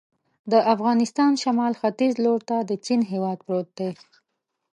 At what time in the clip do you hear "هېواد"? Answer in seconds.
3.11-3.37